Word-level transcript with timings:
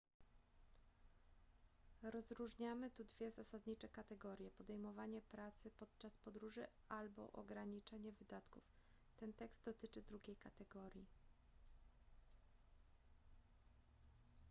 rozróżniamy 2.03 2.91
tu 2.91 3.03
dwie 3.03 3.31
zasadnicze 3.31 3.89
kategorie 3.89 4.51
podejmowanie 4.51 5.21
pracy 5.21 5.71
podczas 5.79 6.17
podróży 6.17 6.67
albo 6.89 7.31
ograniczenie 7.31 8.11
wydatków 8.11 8.63
ten 9.17 9.33
tekst 9.33 9.65
dotyczy 9.65 10.01
drugiej 10.01 10.35
kategorii 10.35 11.05